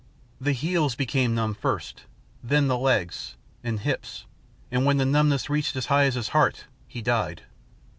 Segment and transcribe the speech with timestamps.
[0.39, 2.05] The heels became numb first,
[2.43, 4.25] then the legs, and hips,
[4.71, 7.43] and when the numbness reached as high as his heart he died.